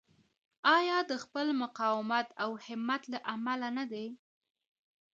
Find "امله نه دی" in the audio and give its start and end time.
3.33-4.07